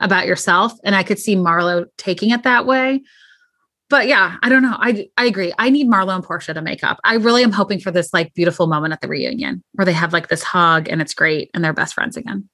[0.00, 0.72] about yourself.
[0.84, 3.02] And I could see Marlo taking it that way.
[3.90, 4.76] But yeah, I don't know.
[4.78, 5.52] I I agree.
[5.58, 6.98] I need Marlo and Porsha to make up.
[7.04, 10.12] I really am hoping for this like beautiful moment at the reunion where they have
[10.12, 12.48] like this hug and it's great and they're best friends again.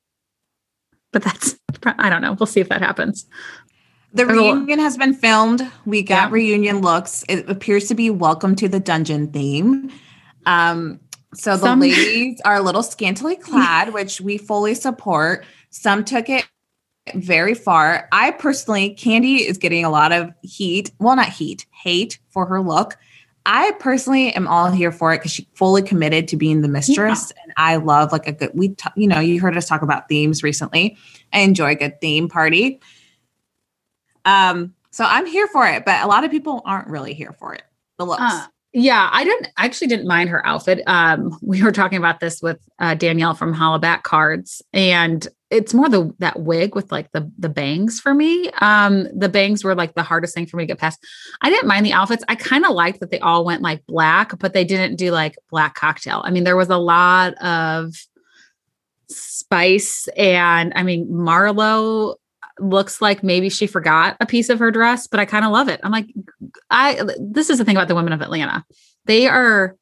[1.12, 2.33] But that's I don't know.
[2.35, 3.26] We'll see if that happens.
[4.12, 5.62] The There's a lo- reunion has been filmed.
[5.87, 6.35] We got Yeah.
[6.35, 7.24] reunion looks.
[7.29, 9.90] It appears to be welcome to the dungeon theme.
[10.46, 10.98] Um,
[11.33, 15.44] so the Some- ladies are a little scantily clad, which we fully support.
[15.70, 16.44] Some took it
[17.14, 18.09] very far.
[18.12, 20.90] I personally, Kandi is getting a lot of heat.
[20.99, 22.96] Well, not heat, hate for her look.
[23.46, 27.33] I personally am all here for it because she fully committed to being the mistress,
[27.42, 28.51] and I love like a good.
[28.55, 30.96] We, t- you know, you heard us talk about themes recently.
[31.33, 32.81] I enjoy a good theme party.
[34.25, 37.55] Um, so I'm here for it, but a lot of people aren't really here for
[37.55, 37.62] it.
[37.99, 38.20] The looks.
[38.23, 40.83] Uh, yeah, I didn't I actually didn't mind her outfit.
[40.87, 45.89] Um, we were talking about this with uh, Danielle from Hollaback Cards, and it's more
[45.89, 48.49] the that wig with like the the bangs for me.
[48.61, 51.05] Um, the bangs were like the hardest thing for me to get past.
[51.43, 52.25] I didn't mind the outfits.
[52.29, 55.37] I kind of liked that they all went like black, but they didn't do like
[55.51, 56.23] black cocktail.
[56.25, 57.95] I mean, there was a lot of
[59.09, 62.15] spice, and I mean, Marlo
[62.61, 65.69] looks like maybe she forgot a piece of her dress, but I kind of love
[65.69, 65.81] it.
[65.83, 66.07] I'm like,
[66.71, 68.65] I this is the thing about the women of Atlanta.
[69.07, 69.77] They are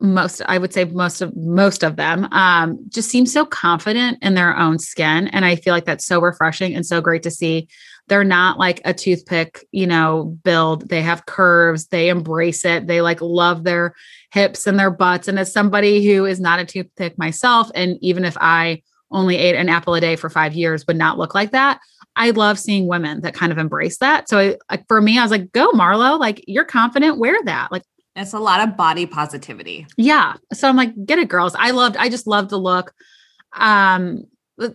[0.00, 4.34] most I would say most of most of them um just seem so confident in
[4.34, 7.68] their own skin and I feel like that's so refreshing and so great to see.
[8.08, 10.88] They're not like a toothpick, you know, build.
[10.88, 11.86] They have curves.
[11.86, 12.86] They embrace it.
[12.86, 13.94] They like love their
[14.32, 18.24] hips and their butts and as somebody who is not a toothpick myself and even
[18.24, 21.52] if I only ate an apple a day for 5 years would not look like
[21.52, 21.80] that.
[22.16, 24.28] I love seeing women that kind of embrace that.
[24.28, 27.70] So I, like for me, I was like, go Marlo, like you're confident, wear that.
[27.70, 27.82] Like,
[28.16, 29.86] it's a lot of body positivity.
[29.96, 30.34] yeah.
[30.52, 31.54] So I'm like, get it, girls.
[31.58, 32.92] I loved, I just loved the look.
[33.52, 34.24] Um,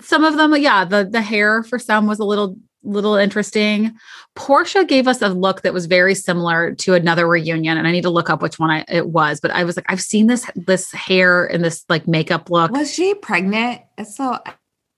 [0.02, 3.96] some of them, yeah, the the hair for some was a little little interesting.
[4.36, 8.04] Porsha gave us a look that was very similar to another reunion, and I need
[8.04, 9.40] to look up which one I, it was.
[9.40, 12.72] But I was like, I've seen this this hair and this like makeup look.
[12.72, 13.82] Was she pregnant?
[13.98, 14.38] It's so.
[14.46, 14.56] I,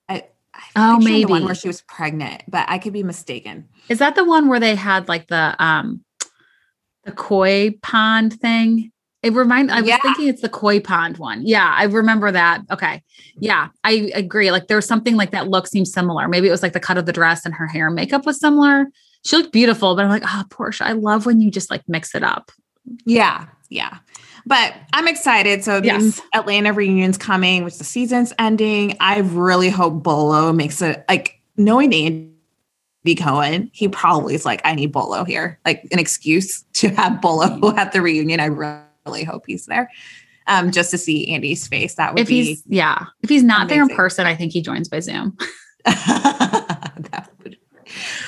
[0.10, 0.24] I
[0.76, 3.70] Oh, the one where she was pregnant, but I could be mistaken.
[3.90, 6.04] Is that the one where they had like the um
[7.04, 8.92] the koi pond thing?
[9.22, 10.00] It remind I was Yeah.
[10.02, 11.42] thinking it's the koi pond one.
[11.46, 12.62] Yeah, I remember that.
[12.70, 13.02] Okay.
[13.38, 14.52] Yeah, I agree.
[14.52, 16.28] Like there was something like that look seems similar.
[16.28, 18.40] Maybe it was like the cut of the dress and her hair and makeup was
[18.40, 18.88] similar.
[19.26, 22.14] She looked beautiful, but I'm like, oh, Porsha, I love when you just like mix
[22.14, 22.52] it up.
[23.06, 24.00] Yeah, yeah.
[24.46, 25.64] But I'm excited.
[25.64, 26.20] So the Yes.
[26.34, 28.98] Atlanta reunion's coming, which the season's ending.
[29.00, 32.33] I really hope Bolo makes it like knowing Andy
[33.16, 37.76] Cohen, he probably is like, I need Bolo here, like an excuse to have Bolo
[37.76, 38.40] at the reunion.
[38.40, 39.90] I really hope he's there.
[40.48, 41.96] Um, just to see Andy's face.
[41.96, 44.62] That would If be he's yeah, if he's not there in person, I think he
[44.62, 45.38] joins by Zoom.
[45.86, 47.58] that would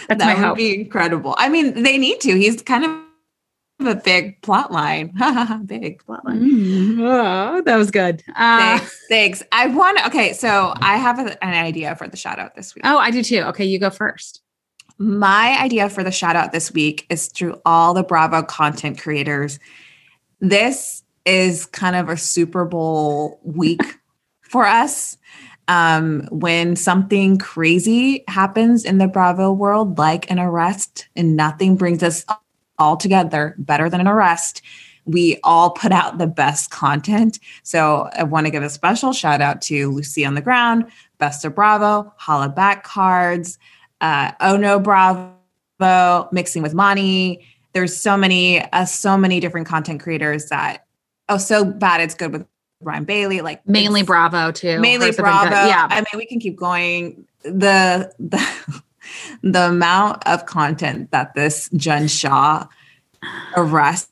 [0.07, 0.57] That's that would hope.
[0.57, 1.35] be incredible.
[1.37, 2.37] I mean, they need to.
[2.37, 5.13] He's kind of a big plot line.
[5.65, 6.39] big plot line.
[6.39, 8.23] Mm, oh, that was good.
[8.35, 9.05] Uh, Thanks.
[9.09, 9.43] Thanks.
[9.51, 12.83] I want okay, so I have a- an idea for the shout out this week.
[12.85, 13.41] oh, I do too.
[13.47, 14.41] Okay, you go first.
[14.97, 19.59] My idea for the shout out this week is through all the Bravo content creators.
[20.39, 23.81] This is kind of a Super Bowl week
[24.41, 25.17] for us.
[25.67, 32.03] Um, when something crazy happens in the Bravo world, like an arrest, and nothing brings
[32.03, 32.23] us
[32.77, 34.61] all together better than an arrest,
[35.05, 37.39] we all put out the best content.
[37.63, 40.85] So I want to give a special shout out to Lucy on the Ground,
[41.17, 43.57] Best of Bravo, Holla Back Cards,
[44.01, 47.45] uh, Oh No Bravo, Mixing with Money.
[47.73, 50.85] There's so many, uh, so many different content creators that,
[51.27, 52.45] oh, so bad it's good with
[52.81, 53.41] Ryan Bailey.
[53.41, 54.79] Like Mainly Bravo too.
[54.79, 55.49] mainly Hers have been good.
[55.49, 55.67] Bravo.
[55.67, 55.87] Yeah.
[55.89, 57.25] I mean, we can keep going.
[57.43, 58.81] The the
[59.41, 62.67] the amount of content that this Jen Shah
[63.55, 64.09] arrest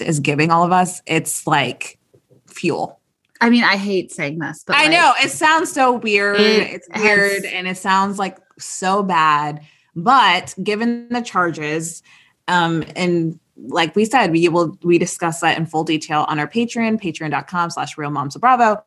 [0.00, 1.98] is giving all of us, it's like
[2.46, 2.99] fuel.
[3.40, 6.38] I mean, I hate saying this, but I like, know it sounds so weird.
[6.40, 9.60] It it's weird has- and it sounds like so bad.
[9.96, 12.02] But given the charges,
[12.48, 16.48] um, and like we said, we will we discuss that in full detail on our
[16.48, 18.82] Patreon, patreon.com slash real moms of Bravo.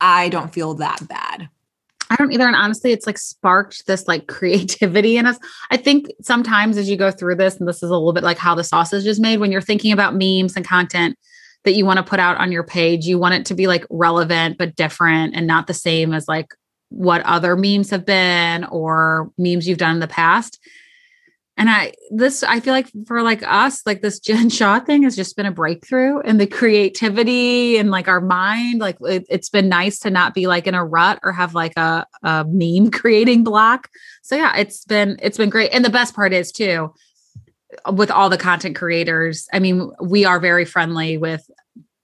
[0.00, 1.48] I don't feel that bad.
[2.08, 2.46] I don't either.
[2.46, 5.38] And honestly, it's like sparked this like creativity in us.
[5.70, 8.38] I think sometimes as you go through this, and this is a little bit like
[8.38, 11.16] how the sausage is made, when you're thinking about memes and content
[11.64, 13.84] that you want to put out on your page, you want it to be like
[13.90, 16.54] relevant but different and not the same as like
[16.88, 20.58] what other memes have been or memes you've done in the past.
[21.56, 25.14] And I this I feel like for like us, like this Jen Shah thing has
[25.14, 28.80] just been a breakthrough and the creativity and like our mind.
[28.80, 31.76] Like it, has been nice to not be like in a rut or have like
[31.76, 33.88] a, a meme creating block.
[34.22, 35.70] So yeah, it's been it's been great.
[35.72, 36.94] And the best part is too,
[37.92, 41.48] with all the content creators, I mean, we are very friendly with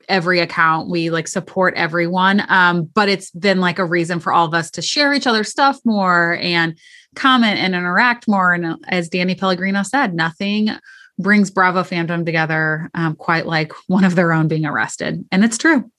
[0.09, 0.89] every account.
[0.89, 2.43] We like support everyone.
[2.49, 5.49] Um, but it's been like a reason for all of us to share each other's
[5.49, 6.79] stuff more and
[7.14, 8.53] comment and interact more.
[8.53, 10.71] And uh, as Danny Pellegrino said, nothing
[11.19, 15.25] brings Bravo fandom together um, quite like one of their own being arrested.
[15.33, 15.91] And it's true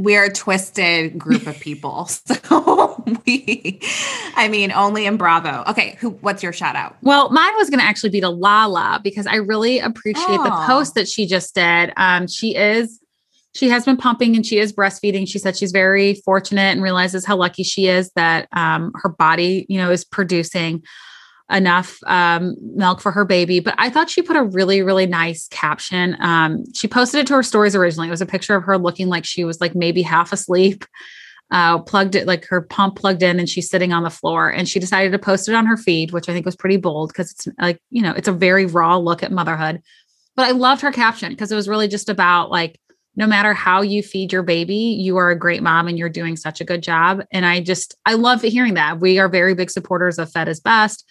[0.00, 2.08] we're a twisted group of people.
[2.50, 3.80] So we,
[4.34, 5.64] I mean, only in Bravo.
[5.68, 6.10] Okay, who?
[6.10, 6.96] What's your shout out?
[7.02, 10.44] Well, mine was going to actually be to Lala because I really appreciate oh.
[10.44, 11.92] the post that she just did.
[11.96, 13.00] Um, she is,
[13.54, 15.28] she has been pumping and she is breastfeeding.
[15.28, 19.66] She said she's very fortunate and realizes how lucky she is that um, her body,
[19.68, 20.82] you know, is producing
[21.50, 23.60] enough um, milk for her baby.
[23.60, 26.16] But I thought she put a really, really nice caption.
[26.20, 28.08] Um, she posted it to her stories originally.
[28.08, 30.84] It was a picture of her looking like she was like maybe half asleep,
[31.50, 34.48] uh, plugged it like her pump plugged in, and she's sitting on the floor.
[34.48, 37.08] And she decided to post it on her feed, which I think was pretty bold
[37.08, 39.82] because it's like, you know, it's a very raw look at motherhood.
[40.36, 42.78] But I loved her caption because it was really just about like,
[43.16, 46.36] no matter how you feed your baby, you are a great mom and you're doing
[46.36, 47.22] such a good job.
[47.32, 49.00] And I just, I love hearing that.
[49.00, 51.04] We are very big supporters of Fed is Best.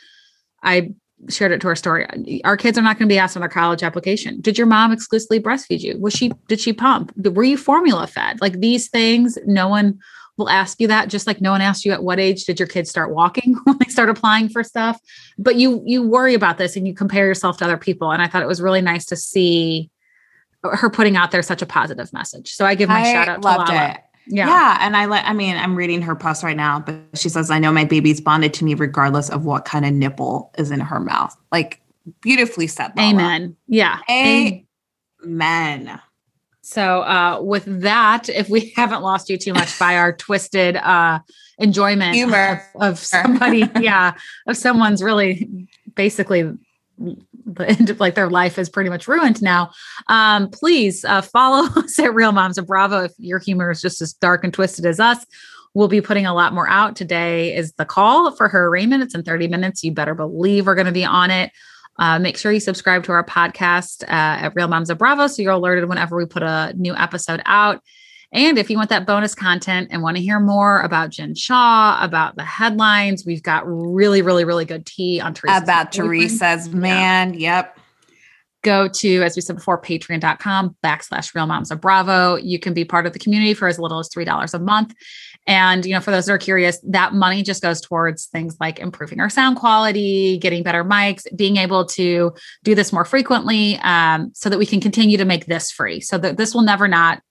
[0.64, 0.94] I
[1.28, 2.42] shared it to our story.
[2.46, 4.40] Our kids are not going to be asked on their college application.
[4.42, 6.00] Did your mom exclusively breastfeed you?
[6.00, 7.12] Was she, did she pump?
[7.18, 8.40] Were you formula fed?
[8.42, 10.00] Like these things, no one
[10.38, 11.10] will ask you that.
[11.10, 13.78] Just like no one asked you at what age did your kids start walking when
[13.80, 15.00] they start applying for stuff.
[15.38, 18.12] But you, you worry about this and you compare yourself to other people.
[18.12, 19.90] And I thought it was really nice to see
[20.64, 22.52] her putting out there such a positive message.
[22.54, 23.90] So I give my I shout out to Lala.
[23.92, 24.02] It.
[24.30, 24.48] Yeah.
[24.48, 24.78] Yeah.
[24.82, 27.58] And I like, I mean, I'm reading her post right now, but she says, I
[27.58, 31.00] know my baby's bonded to me regardless of what kind of nipple is in her
[31.00, 31.36] mouth.
[31.52, 31.82] Like
[32.22, 32.92] beautifully said.
[32.96, 33.10] Lala.
[33.10, 33.56] Amen.
[33.68, 34.00] Yeah.
[34.10, 36.00] Amen.
[36.62, 41.20] So uh with that, if we haven't lost you too much by our twisted uh
[41.58, 44.14] enjoyment humor of, of somebody, yeah,
[44.48, 46.54] of someone's really basically
[47.56, 49.72] the end of like their life is pretty much ruined now.
[50.08, 54.02] Um, please uh, follow us at Real Moms of Bravo if your humor is just
[54.02, 55.26] as dark and twisted as us.
[55.74, 56.96] We'll be putting a lot more out.
[56.96, 59.04] Today is the call for her arraignment.
[59.04, 59.84] It's in 30 minutes.
[59.84, 61.52] You better believe we're going to be on it.
[62.00, 64.08] Uh, make sure you subscribe to our podcast uh,
[64.46, 67.84] at Real Moms of Bravo so you're alerted whenever we put a new episode out.
[68.32, 71.98] And if you want that bonus content and want to hear more about Jen Shah,
[72.02, 75.64] about the headlines, we've got really, really, really good tea on Teresa.
[75.64, 77.34] About Teresa's man.
[77.34, 77.58] Yeah.
[77.58, 77.80] Yep.
[78.62, 82.36] Go to, as we said before, patreon.com backslash real moms of Bravo.
[82.36, 84.94] You can be part of the community for as little as $3 a month.
[85.48, 88.78] And, you know, for those that are curious, that money just goes towards things like
[88.78, 94.30] improving our sound quality, getting better mics, being able to do this more frequently um,
[94.36, 96.02] so that we can continue to make this free.
[96.02, 97.22] So that this will never not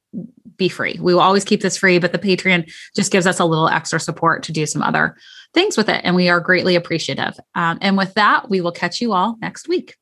[0.56, 0.98] be free.
[1.00, 4.00] We will always keep this free, but the Patreon just gives us a little extra
[4.00, 5.16] support to do some other
[5.54, 6.00] things with it.
[6.04, 7.38] And we are greatly appreciative.
[7.54, 9.96] Um, and with that, we will catch you all next week.